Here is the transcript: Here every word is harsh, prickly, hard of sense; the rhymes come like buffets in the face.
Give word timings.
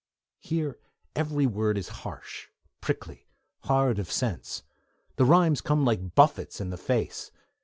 Here 0.39 0.79
every 1.15 1.45
word 1.45 1.77
is 1.77 1.89
harsh, 2.01 2.47
prickly, 2.79 3.27
hard 3.59 3.99
of 3.99 4.11
sense; 4.11 4.63
the 5.17 5.25
rhymes 5.25 5.61
come 5.61 5.85
like 5.85 6.15
buffets 6.15 6.59
in 6.59 6.71
the 6.71 6.77
face. 6.77 7.29